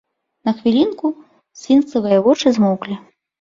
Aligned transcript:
На 0.47 0.53
хвілінку 0.61 1.11
сфінксавыя 1.61 2.19
вочы 2.29 2.55
змоўклі. 2.57 2.99